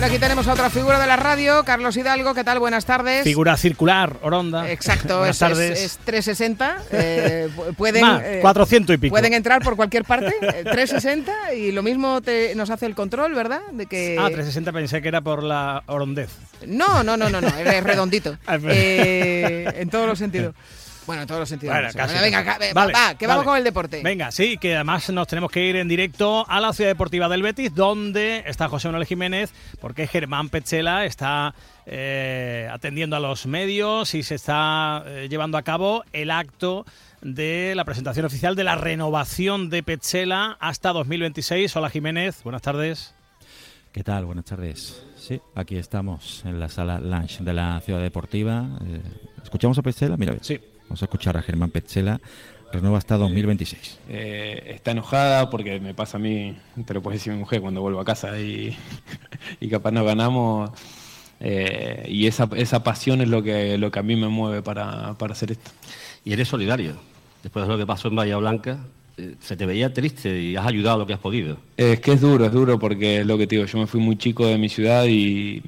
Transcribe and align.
Bueno, 0.00 0.14
aquí 0.14 0.18
tenemos 0.18 0.48
a 0.48 0.54
otra 0.54 0.70
figura 0.70 0.98
de 0.98 1.06
la 1.06 1.16
radio, 1.16 1.62
Carlos 1.62 1.94
Hidalgo. 1.94 2.32
¿Qué 2.32 2.42
tal? 2.42 2.58
Buenas 2.58 2.86
tardes. 2.86 3.22
Figura 3.22 3.54
circular, 3.58 4.16
Oronda. 4.22 4.70
Exacto, 4.70 5.18
Buenas 5.18 5.36
es, 5.36 5.40
tardes. 5.40 5.70
es- 5.78 5.84
es 5.84 5.98
360. 5.98 6.78
eh, 6.90 7.50
pu- 7.54 7.76
pueden, 7.76 8.00
Más, 8.00 8.22
eh, 8.24 8.38
400 8.40 8.94
y 8.94 8.96
pico. 8.96 9.12
Pueden 9.12 9.34
entrar 9.34 9.62
por 9.62 9.76
cualquier 9.76 10.06
parte. 10.06 10.32
eh, 10.40 10.64
360 10.64 11.52
y 11.52 11.72
lo 11.72 11.82
mismo 11.82 12.22
te, 12.22 12.54
nos 12.54 12.70
hace 12.70 12.86
el 12.86 12.94
control, 12.94 13.34
¿verdad? 13.34 13.60
De 13.72 13.84
que 13.84 14.16
Ah, 14.18 14.28
360 14.28 14.72
pensé 14.72 15.02
que 15.02 15.08
era 15.08 15.20
por 15.20 15.42
la 15.42 15.82
orondez. 15.84 16.30
No, 16.66 17.04
no, 17.04 17.18
no, 17.18 17.28
no, 17.28 17.42
no, 17.42 17.48
es 17.48 17.84
redondito. 17.84 18.38
Ah. 18.46 18.56
Eh, 18.70 19.70
en 19.76 19.90
todos 19.90 20.06
los 20.06 20.18
sentidos. 20.18 20.54
Bueno, 21.10 21.22
en 21.22 21.26
todos 21.26 21.40
los 21.40 21.48
sentidos. 21.48 21.74
Bueno, 21.74 21.88
no 21.88 21.92
sé. 21.92 21.98
casi, 21.98 22.14
Bueno, 22.14 22.24
venga, 22.24 22.58
Vale, 22.72 22.92
va, 22.92 23.14
que 23.16 23.26
vamos 23.26 23.42
con 23.42 23.56
el 23.56 23.64
deporte. 23.64 24.00
Venga, 24.00 24.30
sí, 24.30 24.58
que 24.58 24.76
además 24.76 25.10
nos 25.10 25.26
tenemos 25.26 25.50
que 25.50 25.66
ir 25.66 25.74
en 25.74 25.88
directo 25.88 26.48
a 26.48 26.60
la 26.60 26.72
ciudad 26.72 26.88
deportiva 26.88 27.28
del 27.28 27.42
Betis, 27.42 27.74
donde 27.74 28.44
está 28.46 28.68
José 28.68 28.86
Manuel 28.86 29.08
Jiménez, 29.08 29.52
porque 29.80 30.06
Germán 30.06 30.50
Pechela 30.50 31.04
está 31.06 31.52
eh, 31.84 32.68
atendiendo 32.70 33.16
a 33.16 33.18
los 33.18 33.46
medios 33.46 34.14
y 34.14 34.22
se 34.22 34.36
está 34.36 35.02
eh, 35.04 35.26
llevando 35.28 35.58
a 35.58 35.62
cabo 35.62 36.04
el 36.12 36.30
acto 36.30 36.86
de 37.22 37.72
la 37.74 37.84
presentación 37.84 38.24
oficial 38.24 38.54
de 38.54 38.62
la 38.62 38.76
renovación 38.76 39.68
de 39.68 39.82
Pechela 39.82 40.58
hasta 40.60 40.92
2026. 40.92 41.74
Hola 41.74 41.90
Jiménez, 41.90 42.44
buenas 42.44 42.62
tardes. 42.62 43.16
¿Qué 43.90 44.04
tal? 44.04 44.26
Buenas 44.26 44.44
tardes. 44.44 45.02
Sí, 45.16 45.40
aquí 45.56 45.76
estamos 45.76 46.44
en 46.44 46.60
la 46.60 46.68
sala 46.68 47.00
lunch 47.00 47.40
de 47.40 47.52
la 47.52 47.80
ciudad 47.80 48.00
deportiva. 48.00 48.78
Eh, 48.86 49.02
¿Escuchamos 49.42 49.76
a 49.78 49.82
Petzela? 49.82 50.16
Mira, 50.16 50.36
Sí. 50.40 50.60
Vamos 50.90 51.02
a 51.02 51.04
escuchar 51.04 51.36
a 51.36 51.42
Germán 51.42 51.70
Petzela. 51.70 52.20
Renueva 52.72 52.98
hasta 52.98 53.16
2026. 53.16 53.98
Eh, 54.08 54.72
está 54.74 54.90
enojada 54.92 55.50
porque 55.50 55.80
me 55.80 55.94
pasa 55.94 56.18
a 56.18 56.20
mí, 56.20 56.56
te 56.84 56.94
lo 56.94 57.02
puede 57.02 57.16
decir 57.16 57.32
mi 57.32 57.38
mujer 57.40 57.60
cuando 57.60 57.80
vuelvo 57.80 58.00
a 58.00 58.04
casa 58.04 58.38
y, 58.40 58.76
y 59.60 59.68
capaz 59.68 59.90
no 59.92 60.04
ganamos. 60.04 60.70
eh, 61.40 62.06
y 62.08 62.26
esa, 62.26 62.48
esa 62.56 62.82
pasión 62.84 63.20
es 63.22 63.28
lo 63.28 63.42
que, 63.42 63.76
lo 63.78 63.90
que 63.90 63.98
a 63.98 64.02
mí 64.02 64.14
me 64.16 64.28
mueve 64.28 64.62
para, 64.62 65.14
para 65.14 65.32
hacer 65.32 65.52
esto. 65.52 65.70
y 66.24 66.32
eres 66.32 66.48
solidario. 66.48 66.94
Después 67.42 67.64
de 67.66 67.72
lo 67.72 67.78
que 67.78 67.86
pasó 67.86 68.08
en 68.08 68.16
Bahía 68.16 68.36
Blanca, 68.36 68.78
eh, 69.16 69.34
se 69.40 69.56
te 69.56 69.66
veía 69.66 69.92
triste 69.92 70.40
y 70.40 70.54
has 70.56 70.66
ayudado 70.66 70.98
lo 70.98 71.06
que 71.06 71.14
has 71.14 71.20
podido. 71.20 71.56
Es 71.76 72.00
que 72.00 72.12
es 72.12 72.20
duro, 72.20 72.44
es 72.46 72.52
duro 72.52 72.78
porque 72.78 73.20
es 73.20 73.26
lo 73.26 73.36
que 73.38 73.46
te 73.48 73.56
digo, 73.56 73.66
yo 73.66 73.78
me 73.78 73.86
fui 73.88 74.00
muy 74.00 74.16
chico 74.16 74.46
de 74.46 74.58
mi 74.58 74.68
ciudad 74.68 75.06
y, 75.06 75.60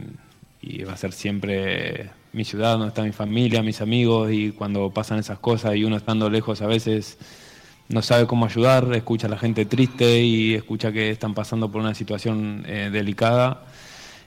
y 0.60 0.84
va 0.84 0.92
a 0.92 0.96
ser 0.96 1.12
siempre 1.12 2.10
mi 2.32 2.44
ciudad 2.44 2.72
donde 2.72 2.88
está 2.88 3.02
mi 3.02 3.12
familia, 3.12 3.62
mis 3.62 3.80
amigos 3.80 4.30
y 4.32 4.52
cuando 4.52 4.90
pasan 4.90 5.18
esas 5.18 5.38
cosas 5.38 5.76
y 5.76 5.84
uno 5.84 5.96
estando 5.96 6.30
lejos 6.30 6.62
a 6.62 6.66
veces 6.66 7.18
no 7.88 8.00
sabe 8.00 8.26
cómo 8.26 8.46
ayudar, 8.46 8.92
escucha 8.94 9.26
a 9.26 9.30
la 9.30 9.38
gente 9.38 9.66
triste 9.66 10.22
y 10.22 10.54
escucha 10.54 10.92
que 10.92 11.10
están 11.10 11.34
pasando 11.34 11.70
por 11.70 11.82
una 11.82 11.94
situación 11.94 12.64
eh, 12.66 12.88
delicada. 12.90 13.64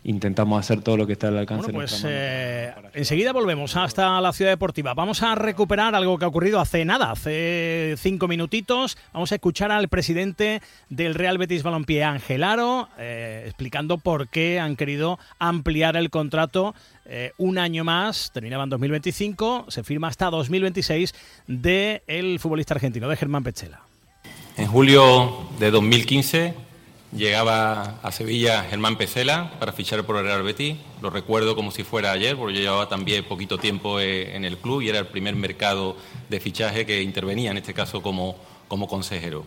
Intentamos 0.06 0.60
hacer 0.60 0.82
todo 0.82 0.98
lo 0.98 1.08
que 1.08 1.14
está 1.14 1.30
al 1.30 1.38
alcance 1.40 1.72
Bueno, 1.72 1.80
de 1.80 1.88
pues 1.88 2.04
eh, 2.08 2.72
enseguida 2.94 3.34
volvemos 3.34 3.76
hasta 3.76 4.22
la 4.22 4.34
ciudad 4.34 4.52
deportiva. 4.52 4.94
Vamos 4.94 5.24
a 5.24 5.34
recuperar 5.34 5.96
algo 5.96 6.20
que 6.20 6.26
ha 6.26 6.28
ocurrido 6.28 6.60
hace 6.60 6.86
nada, 6.86 7.10
hace 7.10 7.96
cinco 7.98 8.28
minutitos. 8.28 9.00
Vamos 9.14 9.32
a 9.32 9.36
escuchar 9.36 9.72
al 9.72 9.88
presidente 9.88 10.62
del 10.90 11.16
Real 11.16 11.40
Betis 11.40 11.64
Balompié, 11.64 12.04
Ángel 12.04 12.44
Aro, 12.44 12.88
eh, 13.00 13.46
explicando 13.48 13.98
por 13.98 14.28
qué 14.28 14.60
han 14.60 14.76
querido 14.76 15.18
ampliar 15.40 15.98
el 15.98 16.12
contrato 16.12 16.76
eh, 17.06 17.32
un 17.40 17.58
año 17.58 17.84
más. 17.84 18.30
Terminaba 18.32 18.66
en 18.66 18.70
2025, 18.70 19.66
se 19.70 19.84
firma 19.84 20.10
hasta 20.10 20.30
2026 20.30 21.16
de 21.48 22.04
el 22.06 22.40
futbolista 22.40 22.76
argentino, 22.76 23.10
de 23.10 23.16
Germán 23.16 23.44
Pechela. 23.44 23.82
En 24.56 24.68
julio 24.68 25.50
de 25.58 25.72
2015 25.72 26.65
llegaba 27.16 28.00
a 28.04 28.12
Sevilla 28.12 28.64
Germán 28.64 28.98
Pesela 28.98 29.52
para 29.60 29.72
fichar 29.72 30.04
por 30.04 30.18
el 30.18 30.26
Real 30.26 30.44
Betis. 30.44 30.76
Lo 31.02 31.10
recuerdo 31.10 31.56
como 31.56 31.72
si 31.72 31.84
fuera 31.84 32.12
ayer, 32.12 32.36
porque 32.36 32.56
yo 32.56 32.62
llevaba 32.62 32.90
también 32.90 33.24
poquito 33.24 33.58
tiempo 33.58 34.00
eh, 34.00 34.36
en 34.36 34.46
el 34.46 34.58
club 34.58 34.82
y 34.82 34.90
era 34.90 35.00
el 35.00 35.08
primer 35.08 35.36
mercado 35.36 35.96
de 36.30 36.40
fichaje 36.40 36.86
que 36.86 37.02
intervenía, 37.02 37.52
en 37.52 37.58
este 37.58 37.74
caso 37.74 38.02
como, 38.02 38.36
como 38.68 38.88
consejero. 38.88 39.46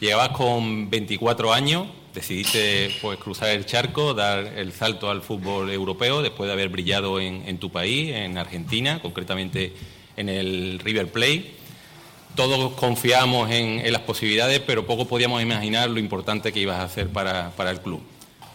Llegabas 0.00 0.30
con 0.30 0.90
24 0.90 1.52
años, 1.52 1.86
decidiste 2.14 2.90
pues, 3.00 3.18
cruzar 3.18 3.50
el 3.50 3.66
charco, 3.66 4.14
dar 4.14 4.44
el 4.58 4.72
salto 4.72 5.10
al 5.10 5.22
fútbol 5.22 5.70
europeo 5.70 6.22
después 6.22 6.48
de 6.48 6.54
haber 6.54 6.70
brillado 6.70 7.20
en, 7.20 7.44
en 7.46 7.58
tu 7.58 7.70
país, 7.70 8.12
en 8.14 8.38
Argentina, 8.38 9.00
concretamente 9.00 9.72
en 10.16 10.28
el 10.28 10.78
River 10.80 11.10
Plate 11.12 11.61
todos 12.34 12.72
confiábamos 12.74 13.50
en, 13.50 13.90
las 13.92 14.02
posibilidades, 14.02 14.60
pero 14.60 14.86
poco 14.86 15.06
podíamos 15.06 15.42
imaginar 15.42 15.90
lo 15.90 15.98
importante 15.98 16.52
que 16.52 16.60
ibas 16.60 16.78
a 16.78 16.84
hacer 16.84 17.08
para, 17.08 17.50
para 17.50 17.70
el 17.70 17.80
club. 17.80 18.00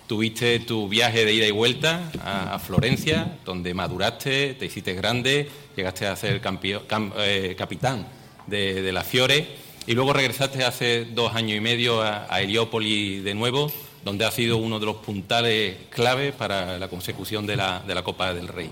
Tuviste 0.08 0.60
tu 0.60 0.88
viaje 0.88 1.26
de 1.26 1.34
ida 1.34 1.46
y 1.46 1.52
vuelta 1.52 2.10
a, 2.24 2.58
Florencia, 2.60 3.38
donde 3.46 3.74
maduraste, 3.74 4.54
te 4.54 4.66
hiciste 4.66 4.94
grande, 4.94 5.50
llegaste 5.76 6.08
a 6.08 6.16
ser 6.16 6.40
campio- 6.42 6.88
cam- 6.88 7.12
eh, 7.18 7.56
capitán 7.58 8.08
de, 8.48 8.82
de 8.82 8.92
la 8.94 9.04
Fiore 9.04 9.48
y 9.86 9.94
luego 9.94 10.14
regresaste 10.14 10.64
hace 10.64 11.06
dos 11.06 11.36
años 11.36 11.58
y 11.58 11.60
medio 11.62 12.02
a, 12.02 12.26
a 12.34 12.42
Heliópolis 12.42 13.24
de 13.24 13.34
nuevo, 13.36 13.72
donde 14.06 14.26
ha 14.26 14.32
sido 14.32 14.58
uno 14.58 14.80
de 14.80 14.86
los 14.86 14.98
puntales 14.98 15.76
clave 15.90 16.32
para 16.32 16.80
la 16.80 16.88
consecución 16.88 17.46
de 17.46 17.58
la, 17.58 17.84
de 17.86 17.94
la 17.94 18.04
Copa 18.04 18.34
del 18.34 18.48
Rey. 18.48 18.70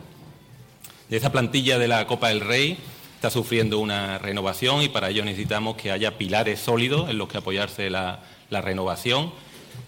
Y 1.10 1.16
esa 1.16 1.32
plantilla 1.32 1.78
de 1.78 1.88
la 1.90 2.08
Copa 2.08 2.30
del 2.30 2.40
Rey 2.40 2.78
está 3.26 3.40
sufriendo 3.40 3.80
una 3.80 4.20
renovación 4.20 4.84
y 4.84 4.90
para 4.90 5.10
ello 5.10 5.26
necesitamos 5.26 5.76
que 5.78 5.90
haya 5.90 6.16
pilares 6.16 6.60
sólidos 6.60 7.10
en 7.10 7.18
los 7.18 7.28
que 7.28 7.40
apoyarse 7.40 7.90
la, 7.90 8.20
renovación. 8.52 9.32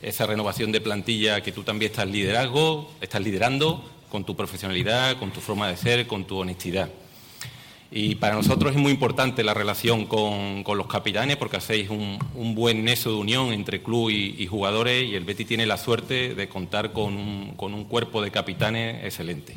Esa 0.01 0.25
renovación 0.25 0.71
de 0.71 0.81
plantilla 0.81 1.41
que 1.41 1.51
tú 1.51 1.61
también 1.61 1.91
estás 1.91 2.07
liderazgo, 2.07 2.89
estás 2.99 3.21
liderando 3.21 3.87
con 4.09 4.23
tu 4.23 4.35
profesionalidad, 4.35 5.19
con 5.19 5.29
tu 5.29 5.39
forma 5.39 5.67
de 5.67 5.77
ser, 5.77 6.07
con 6.07 6.25
tu 6.25 6.39
honestidad. 6.39 6.89
Y 7.91 8.15
para 8.15 8.33
nosotros 8.33 8.71
es 8.71 8.81
muy 8.81 8.91
importante 8.91 9.43
la 9.43 9.53
relación 9.53 10.07
con, 10.07 10.63
los 10.65 10.87
capitanes 10.87 11.37
porque 11.37 11.57
hacéis 11.57 11.91
un, 11.91 12.55
buen 12.55 12.85
nexo 12.85 13.11
de 13.11 13.17
unión 13.17 13.53
entre 13.53 13.83
club 13.83 14.09
y, 14.09 14.47
jugadores 14.47 15.07
y 15.07 15.13
el 15.13 15.25
Betty 15.25 15.45
tiene 15.45 15.67
la 15.67 15.77
suerte 15.77 16.33
de 16.33 16.49
contar 16.49 16.91
con 16.91 17.13
un 17.13 17.85
cuerpo 17.87 18.23
de 18.23 18.31
capitanes 18.31 19.05
excelente. 19.05 19.53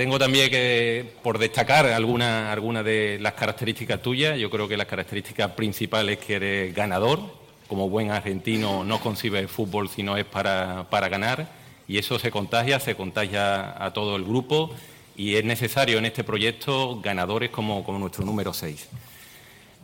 Tengo 0.00 0.18
también 0.18 0.48
que, 0.48 1.12
por 1.22 1.36
destacar 1.36 1.84
algunas 1.84 2.50
algunas 2.50 2.82
de 2.86 3.18
las 3.20 3.34
características 3.34 4.00
tuyas, 4.00 4.38
yo 4.38 4.48
creo 4.48 4.66
que 4.66 4.78
las 4.78 4.86
características 4.86 5.50
principales 5.50 6.18
es 6.18 6.24
que 6.24 6.36
eres 6.36 6.74
ganador, 6.74 7.20
como 7.68 7.90
buen 7.90 8.10
argentino 8.10 8.82
no 8.82 8.98
concibe 8.98 9.40
el 9.40 9.48
fútbol 9.48 9.90
si 9.90 10.02
no 10.02 10.16
es 10.16 10.24
para, 10.24 10.86
para 10.88 11.10
ganar, 11.10 11.50
y 11.86 11.98
eso 11.98 12.18
se 12.18 12.30
contagia, 12.30 12.80
se 12.80 12.94
contagia 12.94 13.84
a 13.84 13.92
todo 13.92 14.16
el 14.16 14.24
grupo, 14.24 14.74
y 15.18 15.34
es 15.34 15.44
necesario 15.44 15.98
en 15.98 16.06
este 16.06 16.24
proyecto 16.24 16.98
ganadores 17.02 17.50
como, 17.50 17.84
como 17.84 17.98
nuestro 17.98 18.24
número 18.24 18.54
6. 18.54 18.88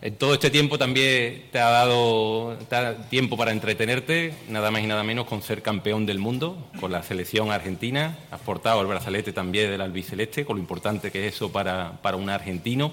En 0.02 0.14
todo 0.16 0.34
este 0.34 0.50
tiempo 0.50 0.76
también 0.76 1.44
te 1.50 1.58
ha 1.58 1.70
dado 1.70 2.58
te 2.68 2.76
ha 2.76 2.82
dado 2.82 3.04
tiempo 3.08 3.38
para 3.38 3.52
entretenerte, 3.52 4.34
nada 4.46 4.70
más 4.70 4.82
y 4.82 4.86
nada 4.86 5.02
menos 5.02 5.24
con 5.24 5.40
ser 5.40 5.62
campeón 5.62 6.04
del 6.04 6.18
mundo, 6.18 6.68
con 6.78 6.92
la 6.92 7.02
selección 7.02 7.50
argentina. 7.50 8.18
Has 8.30 8.40
portado 8.40 8.82
el 8.82 8.88
brazalete 8.88 9.32
también 9.32 9.70
del 9.70 9.80
albiceleste, 9.80 10.44
con 10.44 10.56
lo 10.56 10.60
importante 10.60 11.10
que 11.10 11.26
es 11.26 11.34
eso 11.34 11.50
para, 11.50 11.92
para 12.02 12.18
un 12.18 12.28
argentino. 12.28 12.92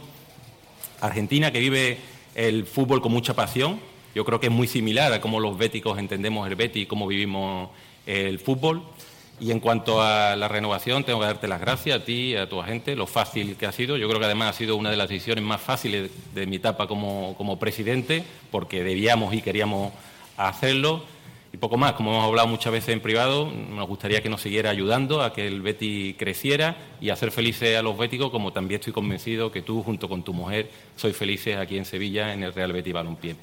Argentina 1.01 1.51
que 1.51 1.59
vive 1.59 1.97
el 2.35 2.65
fútbol 2.65 3.01
con 3.01 3.11
mucha 3.11 3.33
pasión. 3.33 3.81
Yo 4.15 4.23
creo 4.23 4.39
que 4.39 4.47
es 4.47 4.53
muy 4.53 4.67
similar 4.67 5.11
a 5.11 5.19
cómo 5.19 5.41
los 5.41 5.57
béticos 5.57 5.99
entendemos 5.99 6.47
el 6.47 6.55
Betis 6.55 6.83
y 6.83 6.85
cómo 6.85 7.05
vivimos 7.05 7.69
el 8.05 8.39
fútbol. 8.39 8.81
Y 9.43 9.51
en 9.51 9.59
cuanto 9.59 10.01
a 10.01 10.37
la 10.37 10.47
renovación, 10.47 11.03
tengo 11.03 11.19
que 11.19 11.25
darte 11.25 11.49
las 11.49 11.59
gracias 11.59 11.99
a 11.99 12.05
ti 12.05 12.31
y 12.31 12.35
a 12.37 12.47
tu 12.47 12.61
agente, 12.61 12.95
lo 12.95 13.07
fácil 13.07 13.57
que 13.57 13.65
ha 13.65 13.73
sido. 13.73 13.97
Yo 13.97 14.07
creo 14.07 14.17
que 14.17 14.25
además 14.25 14.55
ha 14.55 14.57
sido 14.57 14.77
una 14.77 14.89
de 14.89 14.95
las 14.95 15.09
decisiones 15.09 15.43
más 15.43 15.59
fáciles 15.59 16.11
de 16.33 16.45
mi 16.45 16.55
etapa 16.55 16.87
como, 16.87 17.35
como 17.37 17.59
presidente, 17.59 18.23
porque 18.51 18.85
debíamos 18.85 19.33
y 19.33 19.41
queríamos 19.41 19.91
hacerlo. 20.37 21.03
Y 21.51 21.57
poco 21.57 21.75
más, 21.75 21.91
como 21.91 22.13
hemos 22.13 22.23
hablado 22.23 22.47
muchas 22.47 22.71
veces 22.71 22.93
en 22.93 23.01
privado, 23.01 23.51
nos 23.51 23.85
gustaría 23.85 24.23
que 24.23 24.29
nos 24.29 24.41
siguiera 24.41 24.69
ayudando 24.69 25.21
a 25.21 25.33
que 25.33 25.45
el 25.45 25.61
Betty 25.61 26.15
creciera 26.17 26.77
y 27.01 27.09
a 27.09 27.13
hacer 27.13 27.31
felices 27.31 27.77
a 27.77 27.81
los 27.81 27.97
béticos, 27.97 28.31
como 28.31 28.53
también 28.53 28.79
estoy 28.79 28.93
convencido 28.93 29.51
que 29.51 29.61
tú, 29.61 29.83
junto 29.83 30.07
con 30.07 30.23
tu 30.23 30.31
mujer, 30.33 30.71
sois 30.95 31.17
felices 31.17 31.57
aquí 31.57 31.77
en 31.77 31.83
Sevilla, 31.83 32.33
en 32.33 32.43
el 32.43 32.53
Real 32.53 32.71
Betty 32.71 32.93
Balompié. 32.93 33.35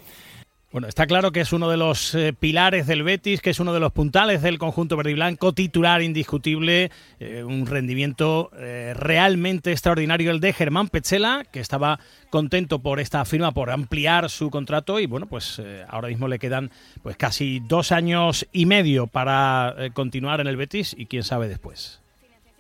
Bueno, 0.73 0.87
está 0.87 1.09
claro 1.09 1.33
que 1.33 1.41
es 1.41 1.53
uno 1.53 1.69
de 1.69 1.77
los 1.77 2.15
eh, 2.15 2.33
pilares 2.33 2.87
del 2.87 3.03
Betis, 3.03 3.41
que 3.41 3.51
es 3.51 3.59
uno 3.59 3.73
de 3.73 3.81
los 3.81 3.91
puntales 3.91 4.41
del 4.41 4.57
conjunto 4.61 4.97
verde 4.97 5.11
y 5.11 5.15
blanco, 5.15 5.53
titular 5.53 6.01
indiscutible, 6.01 6.93
eh, 7.19 7.43
un 7.43 7.67
rendimiento 7.67 8.53
eh, 8.57 8.95
realmente 8.95 9.73
extraordinario 9.73 10.31
el 10.31 10.39
de 10.39 10.53
Germán 10.53 10.87
Petzela, 10.87 11.43
que 11.51 11.59
estaba 11.59 11.99
contento 12.31 12.79
por 12.79 13.01
esta 13.01 13.25
firma, 13.25 13.51
por 13.51 13.73
ampliar 13.73 14.31
su 14.31 14.49
contrato 14.49 15.01
y 15.01 15.07
bueno, 15.07 15.27
pues 15.27 15.61
ahora 15.89 16.07
mismo 16.07 16.29
le 16.29 16.39
quedan 16.39 16.71
pues 17.03 17.17
casi 17.17 17.59
dos 17.59 17.91
años 17.91 18.47
y 18.53 18.67
medio 18.67 19.09
para 19.09 19.75
continuar 19.93 20.41
en 20.41 20.47
el 20.47 20.57
Betis 20.57 20.95
y 20.97 21.07
quién 21.07 21.25
sabe 21.25 21.49
después. 21.49 21.99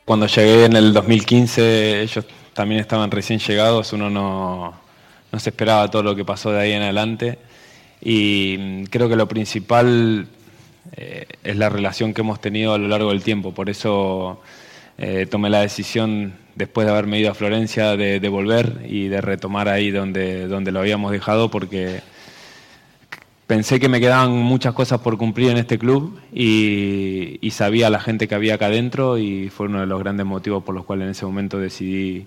Cuando 0.04 0.26
llegué 0.26 0.64
en 0.64 0.74
el 0.74 0.92
2015, 0.92 2.02
ellos 2.02 2.24
también 2.54 2.80
estaban 2.80 3.08
recién 3.08 3.38
llegados, 3.38 3.92
uno 3.92 4.10
no, 4.10 4.74
no 5.30 5.38
se 5.38 5.50
esperaba 5.50 5.88
todo 5.88 6.02
lo 6.02 6.16
que 6.16 6.24
pasó 6.24 6.50
de 6.50 6.58
ahí 6.58 6.72
en 6.72 6.82
adelante 6.82 7.38
y 8.00 8.56
mm, 8.58 8.84
creo 8.84 9.08
que 9.08 9.16
lo 9.16 9.28
principal 9.28 10.26
eh, 10.96 11.26
es 11.44 11.56
la 11.56 11.68
relación 11.68 12.14
que 12.14 12.22
hemos 12.22 12.40
tenido 12.40 12.74
a 12.74 12.78
lo 12.78 12.88
largo 12.88 13.10
del 13.10 13.22
tiempo, 13.22 13.52
por 13.52 13.70
eso 13.70 14.40
eh, 14.98 15.26
tomé 15.30 15.50
la 15.50 15.60
decisión 15.60 16.34
después 16.54 16.86
de 16.86 16.92
haberme 16.92 17.18
ido 17.18 17.30
a 17.30 17.34
Florencia 17.34 17.96
de, 17.96 18.20
de 18.20 18.28
volver 18.28 18.84
y 18.88 19.08
de 19.08 19.20
retomar 19.20 19.68
ahí 19.68 19.90
donde, 19.90 20.46
donde 20.46 20.72
lo 20.72 20.80
habíamos 20.80 21.12
dejado 21.12 21.50
porque 21.50 22.02
pensé 23.50 23.80
que 23.80 23.88
me 23.88 23.98
quedaban 23.98 24.30
muchas 24.30 24.74
cosas 24.74 25.00
por 25.00 25.18
cumplir 25.18 25.50
en 25.50 25.56
este 25.56 25.76
club 25.76 26.20
y, 26.32 27.38
y, 27.40 27.50
sabía 27.50 27.90
la 27.90 27.98
gente 27.98 28.28
que 28.28 28.36
había 28.36 28.54
acá 28.54 28.66
adentro 28.66 29.18
y 29.18 29.48
fue 29.48 29.66
uno 29.66 29.80
de 29.80 29.86
los 29.86 29.98
grandes 29.98 30.24
motivos 30.24 30.62
por 30.62 30.72
los 30.72 30.84
cuales 30.84 31.06
en 31.06 31.10
ese 31.10 31.26
momento 31.26 31.58
decidí, 31.58 32.26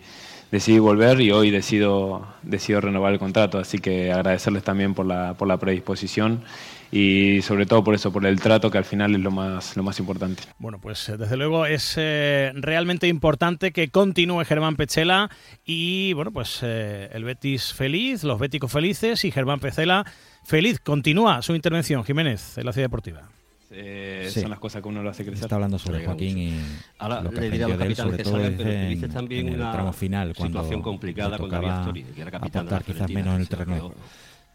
decidí 0.53 0.77
volver 0.77 1.19
y 1.19 1.31
hoy 1.31 1.49
decido, 1.49 2.27
decido 2.43 2.79
renovar 2.79 3.11
el 3.11 3.17
contrato. 3.17 3.57
Así 3.57 3.79
que 3.79 4.11
agradecerles 4.11 4.61
también 4.61 4.93
por 4.93 5.07
la, 5.07 5.33
por 5.33 5.47
la 5.47 5.57
predisposición 5.57 6.43
y 6.91 7.41
sobre 7.41 7.65
todo 7.65 7.83
por 7.83 7.95
eso, 7.95 8.13
por 8.13 8.23
el 8.23 8.39
trato 8.39 8.69
que 8.69 8.77
al 8.77 8.85
final 8.85 9.15
es 9.15 9.21
lo 9.21 9.31
más, 9.31 9.75
lo 9.75 9.81
más 9.81 9.97
importante. 9.97 10.43
Bueno, 10.59 10.77
pues 10.79 11.09
eh, 11.09 11.17
desde 11.17 11.37
luego 11.37 11.65
es 11.65 11.95
eh, 11.97 12.51
realmente 12.53 13.07
importante 13.07 13.71
que 13.71 13.89
continúe 13.89 14.45
Germán 14.45 14.75
Pechela 14.75 15.31
y 15.65 16.13
bueno, 16.13 16.31
pues 16.31 16.59
eh, 16.61 17.09
el 17.13 17.23
Betis 17.23 17.73
feliz, 17.73 18.23
los 18.23 18.37
béticos 18.37 18.71
felices 18.71 19.25
y 19.25 19.31
Germán 19.31 19.59
Pechela 19.59 20.05
feliz. 20.43 20.79
Continúa 20.79 21.41
su 21.41 21.55
intervención, 21.55 22.03
Jiménez, 22.03 22.59
en 22.59 22.65
la 22.67 22.73
Ciudad 22.73 22.85
Deportiva. 22.85 23.27
Eh, 23.75 24.29
sí. 24.31 24.41
Son 24.41 24.49
las 24.49 24.59
cosas 24.59 24.81
que 24.81 24.87
uno 24.87 25.01
lo 25.01 25.09
hace 25.09 25.25
crecer. 25.25 25.45
Está 25.45 25.55
hablando 25.55 25.79
sobre 25.79 26.05
Joaquín 26.05 26.37
y 26.37 26.59
Ahora 26.99 27.21
lo 27.21 27.31
que 27.31 27.41
le 27.41 27.49
diré 27.49 27.63
a 27.63 27.67
los 27.69 27.81
él, 27.81 27.95
sobre 27.95 28.17
que 28.17 28.23
todo 28.23 28.33
salgan, 28.33 28.53
pero 28.57 28.69
en, 28.69 28.85
utilices 28.85 29.09
también 29.13 29.47
en 29.47 29.53
el 29.53 29.59
una 29.59 29.71
tramo 29.71 29.93
final, 29.93 30.33
cuando 30.35 30.59
situación 30.59 30.81
complicada 30.81 31.37
con 31.37 31.49
David 31.49 31.67
Astori, 31.67 32.03
que 32.03 32.21
era 32.21 32.31
capitán 32.31 32.67
de 32.67 32.79
quizás 32.79 33.09
menos 33.09 33.35
en 33.35 33.41
el 33.41 33.49
terreno. 33.49 33.93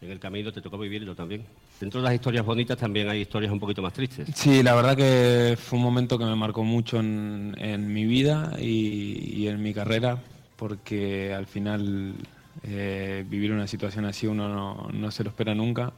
En 0.01 0.11
el 0.11 0.19
camino 0.19 0.49
te 0.53 0.61
tocó 0.61 0.77
vivirlo 0.77 1.13
también. 1.13 1.43
Dentro 1.77 1.99
de 1.99 2.05
las 2.05 2.13
historias 2.13 2.45
bonitas 2.45 2.77
también 2.77 3.09
hay 3.09 3.21
historias 3.21 3.51
un 3.51 3.59
poquito 3.59 3.81
más 3.81 3.91
tristes. 3.91 4.29
Sí, 4.33 4.63
la 4.63 4.73
verdad 4.73 4.95
que 4.95 5.57
fue 5.57 5.77
un 5.77 5.83
momento 5.83 6.17
que 6.17 6.23
me 6.23 6.35
marcó 6.35 6.63
mucho 6.63 7.01
en, 7.01 7.53
en 7.57 7.91
mi 7.91 8.05
vida 8.05 8.53
y, 8.57 9.41
y, 9.41 9.47
en 9.49 9.61
mi 9.61 9.73
carrera, 9.73 10.17
porque 10.55 11.33
al 11.33 11.47
final 11.47 12.13
eh, 12.63 13.25
vivir 13.27 13.51
una 13.51 13.67
situación 13.67 14.05
así 14.05 14.25
uno 14.27 14.47
no, 14.47 14.89
no, 14.91 15.11
se 15.11 15.23
lo 15.23 15.31
espera 15.31 15.53
nunca. 15.53 15.91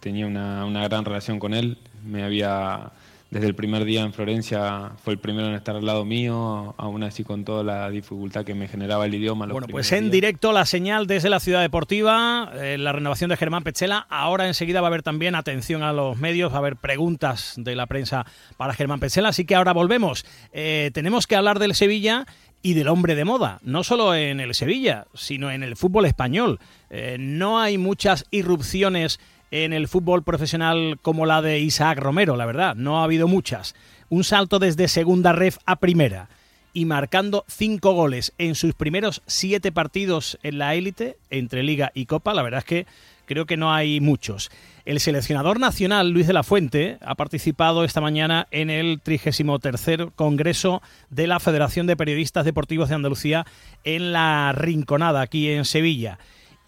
Tenía 0.00 0.26
una, 0.26 0.64
una 0.64 0.82
gran 0.88 1.04
relación 1.04 1.38
con 1.38 1.54
él, 1.54 1.78
me 2.04 2.22
había 2.22 2.92
desde 3.30 3.48
el 3.48 3.54
primer 3.56 3.84
día 3.84 4.02
en 4.02 4.12
Florencia 4.12 4.92
fue 5.02 5.14
el 5.14 5.18
primero 5.18 5.48
en 5.48 5.54
estar 5.54 5.74
al 5.74 5.84
lado 5.84 6.04
mío, 6.04 6.74
aún 6.78 7.02
así 7.02 7.24
con 7.24 7.44
toda 7.44 7.64
la 7.64 7.90
dificultad 7.90 8.44
que 8.44 8.54
me 8.54 8.68
generaba 8.68 9.04
el 9.04 9.14
idioma. 9.14 9.46
Bueno, 9.46 9.66
pues 9.66 9.90
en 9.90 10.04
días. 10.04 10.12
directo 10.12 10.52
la 10.52 10.64
señal 10.64 11.08
desde 11.08 11.28
la 11.28 11.40
ciudad 11.40 11.60
deportiva, 11.60 12.52
eh, 12.54 12.78
la 12.78 12.92
renovación 12.92 13.28
de 13.30 13.36
Germán 13.36 13.64
Pechela. 13.64 14.06
Ahora 14.10 14.46
enseguida 14.46 14.80
va 14.80 14.86
a 14.86 14.90
haber 14.90 15.02
también 15.02 15.34
atención 15.34 15.82
a 15.82 15.92
los 15.92 16.16
medios, 16.16 16.52
va 16.52 16.56
a 16.56 16.58
haber 16.58 16.76
preguntas 16.76 17.54
de 17.56 17.74
la 17.74 17.86
prensa 17.86 18.24
para 18.56 18.74
Germán 18.74 19.00
Pechela. 19.00 19.30
Así 19.30 19.44
que 19.44 19.56
ahora 19.56 19.72
volvemos. 19.72 20.24
Eh, 20.52 20.90
tenemos 20.94 21.26
que 21.26 21.34
hablar 21.34 21.58
del 21.58 21.74
Sevilla 21.74 22.26
y 22.62 22.74
del 22.74 22.88
hombre 22.88 23.16
de 23.16 23.24
moda, 23.24 23.58
no 23.62 23.84
solo 23.84 24.14
en 24.14 24.40
el 24.40 24.54
Sevilla, 24.54 25.06
sino 25.14 25.50
en 25.50 25.62
el 25.62 25.76
fútbol 25.76 26.06
español. 26.06 26.58
Eh, 26.90 27.16
no 27.18 27.60
hay 27.60 27.76
muchas 27.76 28.24
irrupciones 28.30 29.20
en 29.50 29.72
el 29.72 29.88
fútbol 29.88 30.22
profesional 30.22 30.98
como 31.02 31.26
la 31.26 31.42
de 31.42 31.60
Isaac 31.60 31.98
Romero, 31.98 32.36
la 32.36 32.46
verdad, 32.46 32.74
no 32.74 33.00
ha 33.00 33.04
habido 33.04 33.28
muchas. 33.28 33.74
Un 34.08 34.24
salto 34.24 34.58
desde 34.58 34.88
segunda 34.88 35.32
ref 35.32 35.58
a 35.66 35.76
primera 35.76 36.28
y 36.72 36.84
marcando 36.84 37.44
cinco 37.48 37.92
goles 37.92 38.34
en 38.36 38.54
sus 38.54 38.74
primeros 38.74 39.22
siete 39.26 39.72
partidos 39.72 40.38
en 40.42 40.58
la 40.58 40.74
élite, 40.74 41.16
entre 41.30 41.62
Liga 41.62 41.90
y 41.94 42.06
Copa, 42.06 42.34
la 42.34 42.42
verdad 42.42 42.58
es 42.58 42.64
que 42.66 42.86
creo 43.24 43.46
que 43.46 43.56
no 43.56 43.72
hay 43.72 44.00
muchos. 44.00 44.50
El 44.84 45.00
seleccionador 45.00 45.58
nacional, 45.58 46.10
Luis 46.10 46.26
de 46.26 46.32
la 46.32 46.42
Fuente, 46.42 46.98
ha 47.00 47.14
participado 47.14 47.82
esta 47.82 48.00
mañana 48.00 48.46
en 48.50 48.70
el 48.70 49.00
33 49.02 50.08
Congreso 50.14 50.82
de 51.10 51.26
la 51.26 51.40
Federación 51.40 51.86
de 51.86 51.96
Periodistas 51.96 52.44
Deportivos 52.44 52.88
de 52.88 52.94
Andalucía 52.94 53.46
en 53.82 54.12
La 54.12 54.52
Rinconada, 54.52 55.22
aquí 55.22 55.50
en 55.50 55.64
Sevilla, 55.64 56.18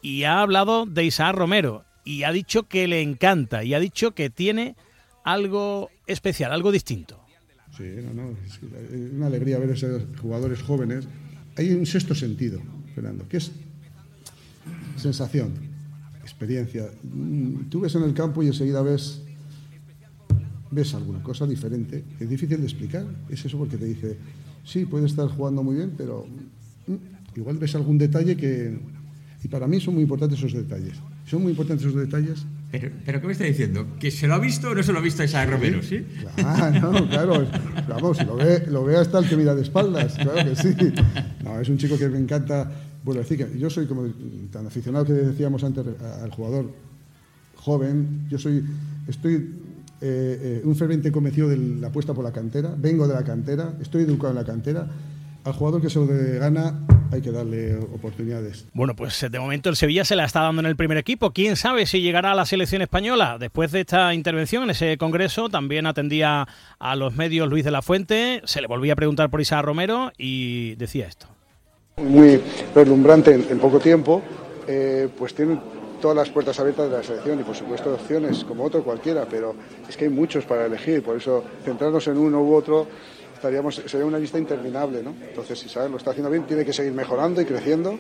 y 0.01 0.25
ha 0.25 0.41
hablado 0.41 0.87
de 0.87 1.05
Isaac 1.05 1.37
Romero 1.37 1.85
y 2.09 2.23
ha 2.23 2.33
dicho 2.33 2.67
que 2.67 2.89
le 2.89 3.03
encanta 3.03 3.65
y 3.65 3.75
ha 3.75 3.79
dicho 3.79 4.13
que 4.13 4.31
tiene 4.31 4.77
algo 5.25 5.91
especial, 6.07 6.53
algo 6.53 6.73
distinto. 6.73 7.21
Sí, 7.77 7.85
no, 8.03 8.15
no, 8.15 8.31
es 8.47 8.59
una 9.13 9.27
alegría 9.27 9.59
ver 9.59 9.71
a 9.71 9.75
esos 9.75 10.05
jugadores 10.19 10.63
jóvenes. 10.63 11.07
Hay 11.57 11.71
un 11.71 11.85
sexto 11.85 12.15
sentido, 12.15 12.63
Fernando, 12.95 13.29
que 13.29 13.37
es 13.37 13.53
sensación, 14.97 15.53
experiencia. 16.23 16.89
Tú 17.69 17.81
ves 17.81 17.95
en 17.95 18.05
el 18.05 18.15
campo 18.15 18.43
y 18.43 18.47
enseguida 18.47 18.81
ves, 18.81 19.21
ves 20.71 20.95
alguna 20.95 21.23
cosa 21.23 21.47
diferente. 21.47 22.05
Es 22.19 22.31
difícil 22.31 22.57
de 22.57 22.65
explicar. 22.65 23.05
Es 23.29 23.45
eso 23.45 23.59
porque 23.59 23.77
te 23.77 23.85
dice, 23.85 24.17
sí, 24.65 24.87
puede 24.87 25.05
estar 25.05 25.29
jugando 25.29 25.63
muy 25.63 25.77
bien, 25.77 25.93
pero 25.95 26.27
igual 27.37 27.59
ves 27.59 27.75
algún 27.75 27.99
detalle 27.99 28.35
que... 28.35 28.79
Y 29.45 29.49
para 29.49 29.67
mí 29.67 29.79
son 29.79 29.93
muy 29.93 30.05
importantes 30.05 30.39
esos 30.39 30.55
detalles. 30.55 30.97
Son 31.29 31.43
muy 31.43 31.51
importantes 31.51 31.87
esos 31.87 32.01
detalles. 32.01 32.47
Pero, 32.71 32.91
pero, 33.05 33.21
¿qué 33.21 33.27
me 33.27 33.33
está 33.33 33.45
diciendo? 33.45 33.87
¿Que 33.99 34.11
se 34.11 34.27
lo 34.27 34.35
ha 34.35 34.39
visto 34.39 34.71
o 34.71 34.75
no 34.75 34.83
se 34.83 34.93
lo 34.93 34.99
ha 34.99 35.03
visto 35.03 35.23
a 35.23 35.25
Isaac 35.27 35.51
Romero? 35.51 35.83
¿sí? 35.83 36.05
Claro, 36.37 36.93
no, 36.93 37.09
claro. 37.09 37.47
Vamos, 37.89 38.17
si 38.17 38.25
lo 38.25 38.37
ve, 38.37 38.65
lo 38.69 38.85
ve 38.85 38.97
hasta 38.97 39.19
el 39.19 39.29
que 39.29 39.37
mira 39.37 39.55
de 39.55 39.63
espaldas, 39.63 40.15
claro 40.15 40.51
que 40.51 40.57
sí. 40.57 40.75
No, 41.45 41.61
es 41.61 41.69
un 41.69 41.79
chico 41.79 41.99
que 41.99 42.09
me 42.09 42.19
encanta. 42.19 42.71
Bueno, 43.05 43.21
decir 43.21 43.39
que 43.39 43.59
yo 43.59 43.71
soy 43.71 43.87
como 43.87 44.07
tan 44.51 44.67
aficionado 44.67 45.05
que 45.05 45.13
decíamos 45.13 45.65
antes 45.65 45.85
al 46.23 46.31
jugador 46.31 46.73
joven. 47.57 48.27
Yo 48.31 48.39
soy, 48.39 48.65
estoy 49.07 49.35
eh, 50.01 50.61
eh, 50.61 50.63
un 50.65 50.77
ferviente 50.77 51.11
convencido 51.11 51.49
de 51.49 51.57
la 51.57 51.89
apuesta 51.89 52.15
por 52.15 52.25
la 52.25 52.33
cantera. 52.33 52.75
Vengo 52.77 53.07
de 53.07 53.15
la 53.15 53.25
cantera, 53.25 53.75
estoy 53.81 54.03
educado 54.03 54.31
en 54.31 54.37
la 54.37 54.45
cantera. 54.45 54.87
Al 55.45 55.53
jugador 55.53 55.81
que 55.81 55.91
se 55.91 55.99
lo 55.99 56.07
gana 56.39 56.87
hay 57.13 57.21
que 57.21 57.31
darle 57.31 57.77
oportunidades. 57.77 58.67
Bueno, 58.73 58.95
pues 58.95 59.27
de 59.31 59.39
momento 59.39 59.71
el 59.71 59.77
Sevilla 59.77 60.05
se 60.05 60.17
la 60.17 60.25
está 60.25 60.41
dando 60.41 60.61
en 60.61 60.67
el 60.67 60.77
primer 60.77 60.99
equipo. 60.99 61.33
¿Quién 61.33 61.57
sabe 61.57 61.87
si 61.87 62.01
llegará 62.01 62.33
a 62.33 62.35
la 62.35 62.47
selección 62.47 62.83
española? 62.83 63.37
Después 63.39 63.73
de 63.73 63.81
esta 63.81 64.13
intervención 64.15 64.65
en 64.65 64.71
ese 64.71 64.99
congreso, 64.99 65.49
también 65.49 65.87
atendía 65.87 66.47
a 66.79 66.97
los 66.97 67.15
medios 67.15 67.49
Luis 67.49 67.65
de 67.65 67.71
la 67.71 67.83
Fuente, 67.83 68.43
se 68.45 68.61
le 68.61 68.67
volvía 68.67 68.93
a 68.93 68.97
preguntar 68.97 69.31
por 69.31 69.41
Isaac 69.41 69.65
Romero 69.65 70.13
y 70.19 70.75
decía 70.77 71.07
esto. 71.07 71.27
Muy 71.97 72.41
reslumbrante 72.75 73.35
en, 73.35 73.47
en 73.51 73.59
poco 73.59 73.81
tiempo, 73.81 74.23
eh, 74.67 75.09
pues 75.17 75.35
tiene 75.35 75.59
todas 76.01 76.17
las 76.17 76.31
puertas 76.31 76.59
abiertas 76.61 76.91
de 76.91 76.97
la 76.97 77.03
selección 77.03 77.41
y 77.41 77.43
por 77.43 77.57
supuesto 77.57 77.93
opciones 77.93 78.45
como 78.45 78.65
otro 78.65 78.85
cualquiera, 78.85 79.27
pero 79.29 79.55
es 79.89 79.97
que 79.97 80.05
hay 80.05 80.11
muchos 80.11 80.45
para 80.45 80.67
elegir, 80.67 81.03
por 81.03 81.17
eso 81.17 81.45
centrarnos 81.65 82.07
en 82.07 82.19
uno 82.19 82.41
u 82.41 82.55
otro 82.55 82.87
estaríamos, 83.39 83.77
sería 83.87 84.05
una 84.05 84.19
lista 84.19 84.39
interminable, 84.39 85.03
¿no? 85.03 85.15
Entonces, 85.29 85.59
si 85.59 85.69
sabes, 85.69 85.91
lo 85.91 85.97
está 85.97 86.11
haciendo 86.11 86.31
bien, 86.31 86.45
tiene 86.45 86.65
que 86.65 86.73
seguir 86.73 86.93
mejorando 86.93 87.41
y 87.41 87.45
creciendo 87.45 87.99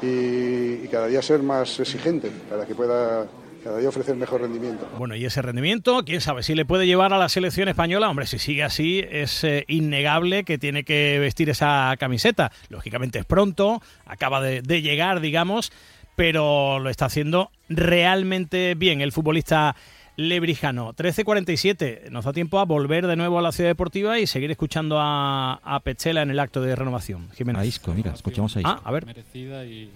y, 0.00 0.86
cada 0.88 1.08
día 1.08 1.22
ser 1.22 1.42
más 1.42 1.80
exigente 1.80 2.30
para 2.48 2.64
que 2.66 2.74
pueda 2.74 3.26
cada 3.64 3.78
día 3.78 3.88
ofrecer 3.88 4.14
mejor 4.14 4.42
rendimiento. 4.42 4.86
Bueno, 4.98 5.16
y 5.16 5.24
ese 5.24 5.40
rendimiento, 5.40 6.04
quién 6.04 6.20
sabe 6.20 6.42
si 6.42 6.54
le 6.54 6.66
puede 6.66 6.86
llevar 6.86 7.14
a 7.14 7.18
la 7.18 7.30
selección 7.30 7.66
española. 7.68 8.10
Hombre, 8.10 8.26
si 8.26 8.38
sigue 8.38 8.62
así, 8.62 9.02
es 9.10 9.42
eh, 9.42 9.64
innegable 9.68 10.44
que 10.44 10.58
tiene 10.58 10.84
que 10.84 11.18
vestir 11.18 11.48
esa 11.48 11.96
camiseta. 11.98 12.52
Lógicamente 12.68 13.18
es 13.18 13.24
pronto, 13.24 13.80
acaba 14.04 14.42
de 14.42 14.82
llegar, 14.82 15.20
digamos, 15.20 15.72
pero 16.14 16.78
lo 16.78 16.90
está 16.90 17.06
haciendo 17.06 17.50
realmente 17.68 18.74
bien 18.74 19.00
el 19.00 19.12
futbolista 19.12 19.74
Lebrijano. 20.16 20.92
13.47. 20.94 22.10
Nos 22.10 22.24
da 22.24 22.32
tiempo 22.32 22.58
a 22.58 22.64
volver 22.64 23.06
de 23.06 23.16
nuevo 23.16 23.38
a 23.38 23.42
la 23.42 23.52
ciudad 23.52 23.70
deportiva 23.70 24.18
y 24.18 24.26
seguir 24.26 24.50
escuchando 24.50 24.98
a, 25.00 25.54
a 25.64 25.80
Pechela 25.80 26.22
en 26.22 26.30
el 26.30 26.38
acto 26.38 26.60
de 26.60 26.76
renovación. 26.76 27.28
Jiménez. 27.36 27.62
A 27.62 27.64
Isco, 27.66 27.92
mira, 27.94 28.12
escuchamos 28.12 28.56
a 28.56 28.60
Isco. 28.60 28.70
Ah, 28.70 28.80
a 28.84 28.92
ver. 28.92 29.06
Merecida 29.06 29.64
y, 29.64 29.90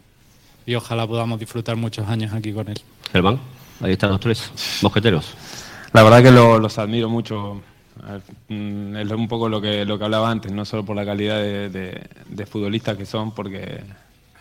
y, 0.66 0.74
ojalá 0.74 1.06
podamos 1.06 1.38
disfrutar 1.38 1.76
muchos 1.76 2.08
años 2.08 2.32
aquí 2.32 2.52
con 2.52 2.68
él. 2.68 2.80
Germán, 3.12 3.38
ahí 3.80 3.92
están 3.92 4.10
los 4.10 4.20
tres 4.20 4.50
mosqueteros. 4.82 5.34
La 5.92 6.02
verdad 6.02 6.22
que 6.22 6.30
lo, 6.30 6.58
los 6.58 6.78
admiro 6.78 7.08
mucho. 7.08 7.62
Es 8.48 9.10
un 9.10 9.28
poco 9.28 9.48
lo 9.48 9.60
que, 9.60 9.84
lo 9.84 9.98
que 9.98 10.04
hablaba 10.04 10.30
antes, 10.30 10.52
no 10.52 10.64
solo 10.64 10.84
por 10.84 10.96
la 10.96 11.04
calidad 11.04 11.36
de, 11.40 11.68
de, 11.68 12.00
de 12.28 12.46
futbolistas 12.46 12.96
que 12.96 13.04
son, 13.04 13.34
porque 13.34 13.82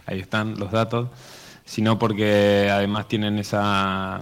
ahí 0.06 0.20
están 0.20 0.60
los 0.60 0.72
datos, 0.72 1.10
sino 1.66 1.98
porque 2.00 2.70
además 2.72 3.08
tienen 3.08 3.40
esa 3.40 4.22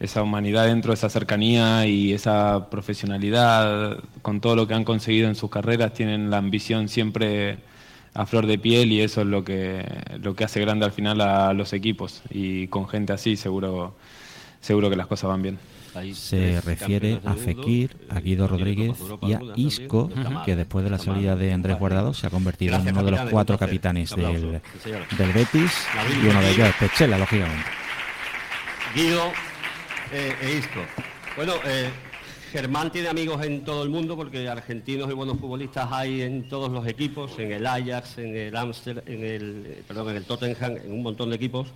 esa 0.00 0.22
humanidad 0.22 0.66
dentro, 0.66 0.94
esa 0.94 1.10
cercanía 1.10 1.86
y 1.86 2.12
esa 2.12 2.70
profesionalidad, 2.70 3.98
con 4.22 4.40
todo 4.40 4.56
lo 4.56 4.66
que 4.66 4.72
han 4.74 4.84
conseguido 4.84 5.28
en 5.28 5.34
sus 5.34 5.50
carreras, 5.50 5.92
tienen 5.92 6.30
la 6.30 6.38
ambición 6.38 6.88
siempre 6.88 7.58
a 8.14 8.26
flor 8.26 8.46
de 8.46 8.58
piel 8.58 8.90
y 8.92 9.02
eso 9.02 9.20
es 9.20 9.26
lo 9.26 9.44
que, 9.44 9.84
lo 10.20 10.34
que 10.34 10.44
hace 10.44 10.60
grande 10.60 10.86
al 10.86 10.92
final 10.92 11.20
a 11.20 11.52
los 11.52 11.74
equipos. 11.74 12.22
Y 12.30 12.66
con 12.68 12.88
gente 12.88 13.12
así 13.12 13.36
seguro, 13.36 13.94
seguro 14.60 14.88
que 14.88 14.96
las 14.96 15.06
cosas 15.06 15.28
van 15.28 15.42
bien. 15.42 15.58
Se 16.14 16.60
refiere 16.62 17.20
a 17.24 17.34
Fekir, 17.34 17.96
a 18.08 18.20
Guido 18.20 18.46
Rodríguez 18.46 18.96
y 19.22 19.32
a. 19.32 19.40
Isco, 19.56 20.08
que 20.46 20.56
después 20.56 20.84
de 20.84 20.90
la 20.90 20.98
salida 20.98 21.36
de 21.36 21.52
Andrés 21.52 21.78
Guardado 21.78 22.14
se 22.14 22.26
ha 22.26 22.30
convertido 22.30 22.76
en 22.76 22.88
uno 22.88 23.02
de 23.02 23.10
los 23.10 23.20
cuatro 23.28 23.58
capitanes 23.58 24.14
del, 24.14 24.62
del 25.18 25.32
Betis 25.32 25.72
y 26.22 26.26
uno 26.26 26.40
de 26.40 26.50
ellos 26.52 26.68
es 26.68 26.74
Pechela, 26.76 27.18
lógicamente. 27.18 27.68
Guido 28.94 29.32
eh, 30.12 30.34
e. 30.42 30.62
Bueno, 31.36 31.54
eh, 31.64 31.90
Germán 32.52 32.90
tiene 32.90 33.08
amigos 33.08 33.44
en 33.44 33.64
todo 33.64 33.82
el 33.82 33.90
mundo 33.90 34.16
porque 34.16 34.48
argentinos 34.48 35.08
y 35.10 35.14
buenos 35.14 35.38
futbolistas 35.38 35.88
hay 35.92 36.22
en 36.22 36.48
todos 36.48 36.70
los 36.70 36.86
equipos, 36.86 37.38
en 37.38 37.52
el 37.52 37.66
Ajax, 37.66 38.18
en 38.18 38.36
el 38.36 38.56
Amster, 38.56 39.04
en 39.06 39.24
el, 39.24 39.66
eh, 39.66 39.82
perdón, 39.86 40.10
en 40.10 40.16
el 40.16 40.24
Tottenham, 40.24 40.76
en 40.84 40.92
un 40.92 41.02
montón 41.02 41.30
de 41.30 41.36
equipos. 41.36 41.68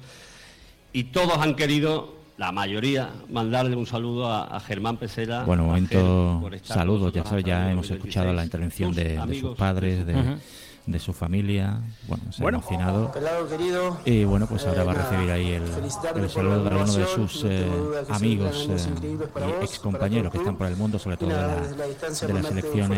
Y 0.92 1.04
todos 1.04 1.38
han 1.38 1.54
querido, 1.54 2.16
la 2.36 2.50
mayoría, 2.50 3.10
mandarle 3.30 3.76
un 3.76 3.86
saludo 3.86 4.26
a, 4.26 4.44
a 4.44 4.60
Germán 4.60 4.96
Pesela. 4.96 5.44
Bueno, 5.44 5.64
momento 5.64 6.50
saludos, 6.62 7.12
ya 7.12 7.24
sabes, 7.24 7.44
ya 7.44 7.70
hemos 7.70 7.88
2026. 7.88 7.98
escuchado 7.98 8.32
la 8.32 8.44
intervención 8.44 8.94
de, 8.94 9.16
de 9.26 9.40
sus 9.40 9.56
padres, 9.56 10.04
de. 10.06 10.14
De 10.86 10.98
su 10.98 11.14
familia, 11.14 11.80
bueno, 12.08 12.30
se 12.30 12.42
Bueno. 12.42 12.58
ha 12.58 12.60
emocionado. 12.60 13.10
Pelado 13.12 13.48
querido. 13.48 13.96
Y 14.04 14.24
bueno, 14.24 14.46
pues 14.46 14.66
ahora 14.66 14.82
Eh, 14.82 14.84
va 14.84 14.92
a 14.92 14.94
recibir 14.94 15.30
ahí 15.30 15.52
el, 15.52 15.62
el 15.62 16.30
saludo 16.30 16.62
de 16.62 16.70
alguno 16.70 16.92
de 16.92 17.06
sus 17.06 17.42
eh, 17.46 17.66
amigos 18.10 18.68
eh, 18.68 18.76
y 19.02 19.16
vos, 19.16 19.62
ex 19.62 19.78
compañeros 19.78 20.24
para 20.24 20.32
que 20.32 20.38
están 20.38 20.56
por 20.56 20.66
el 20.66 20.76
mundo, 20.76 20.98
sobre 20.98 21.16
todo 21.16 21.30
de 21.30 21.36
la, 21.36 21.56
de 21.56 22.32
la 22.34 22.42
selección 22.42 22.92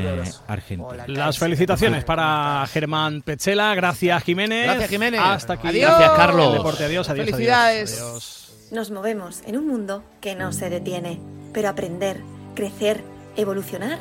argentina. 0.48 1.06
Las 1.06 1.38
felicitaciones 1.38 2.04
para 2.04 2.66
Germán 2.72 3.22
Pechela. 3.22 3.74
Gracias, 3.76 4.22
Jiménez. 4.24 4.64
Gracias, 4.64 4.90
Jiménez. 4.90 5.20
Hasta 5.22 5.52
aquí. 5.54 5.68
Adiós. 5.68 5.90
Gracias, 5.90 6.10
Carlos. 6.16 6.46
El 6.48 6.52
deporte. 6.54 6.84
Adiós, 6.84 7.08
adiós. 7.08 7.22
adiós. 7.24 7.36
Felicidades. 7.36 8.00
Adiós. 8.00 8.68
Nos 8.72 8.90
movemos 8.90 9.42
en 9.46 9.56
un 9.58 9.68
mundo 9.68 10.02
que 10.20 10.34
no 10.34 10.52
se 10.52 10.68
detiene, 10.70 11.20
pero 11.52 11.68
aprender, 11.68 12.20
crecer, 12.56 13.04
evolucionar, 13.36 14.00